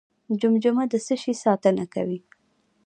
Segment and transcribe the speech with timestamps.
[0.39, 2.19] جمجمه د څه شي ساتنه کوي؟